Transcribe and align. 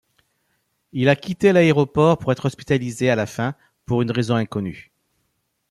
Il 0.93 1.09
a 1.09 1.15
quitté 1.15 1.53
l'aéroport 1.53 2.17
pour 2.17 2.31
être 2.31 2.45
hospitalisé 2.45 3.11
à 3.11 3.15
la 3.15 3.27
fin 3.27 3.53
pour 3.85 4.01
une 4.01 4.09
raison 4.09 4.33
inconnue. 4.35 4.91